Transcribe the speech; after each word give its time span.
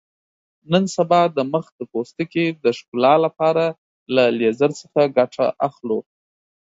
نن 0.71 0.83
سبا 0.95 1.21
د 1.37 1.37
مخ 1.53 1.65
د 1.79 1.81
پوستکي 1.91 2.45
د 2.63 2.65
ښکلا 2.77 3.13
لپاره 3.25 3.63
له 4.15 4.23
لیزر 4.39 4.71
څخه 4.81 5.01
ګټه 5.17 5.45
اخلو. 5.67 5.99